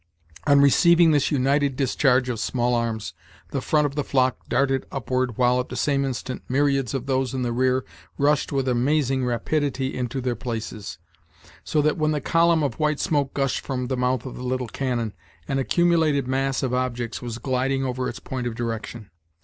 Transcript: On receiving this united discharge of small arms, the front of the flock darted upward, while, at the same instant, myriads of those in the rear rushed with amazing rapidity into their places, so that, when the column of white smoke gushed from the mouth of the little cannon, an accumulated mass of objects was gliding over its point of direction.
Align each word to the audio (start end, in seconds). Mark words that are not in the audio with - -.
On 0.47 0.59
receiving 0.59 1.11
this 1.11 1.29
united 1.29 1.75
discharge 1.75 2.27
of 2.27 2.39
small 2.39 2.73
arms, 2.73 3.13
the 3.51 3.61
front 3.61 3.85
of 3.85 3.93
the 3.93 4.03
flock 4.03 4.37
darted 4.49 4.87
upward, 4.91 5.37
while, 5.37 5.59
at 5.59 5.69
the 5.69 5.75
same 5.75 6.03
instant, 6.03 6.41
myriads 6.49 6.95
of 6.95 7.05
those 7.05 7.35
in 7.35 7.43
the 7.43 7.51
rear 7.53 7.85
rushed 8.17 8.51
with 8.51 8.67
amazing 8.67 9.23
rapidity 9.23 9.95
into 9.95 10.19
their 10.19 10.35
places, 10.35 10.97
so 11.63 11.83
that, 11.83 11.99
when 11.99 12.13
the 12.13 12.19
column 12.19 12.63
of 12.63 12.79
white 12.79 12.99
smoke 12.99 13.35
gushed 13.35 13.59
from 13.59 13.85
the 13.89 13.95
mouth 13.95 14.25
of 14.25 14.33
the 14.35 14.43
little 14.43 14.67
cannon, 14.67 15.13
an 15.47 15.59
accumulated 15.59 16.27
mass 16.27 16.63
of 16.63 16.73
objects 16.73 17.21
was 17.21 17.37
gliding 17.37 17.83
over 17.85 18.09
its 18.09 18.19
point 18.19 18.47
of 18.47 18.55
direction. 18.55 19.11